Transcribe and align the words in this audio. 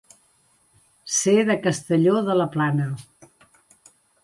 Ser 1.17 1.35
de 1.51 1.57
Castelló 1.67 2.15
de 2.31 2.39
la 2.41 2.49
Plana. 2.57 2.89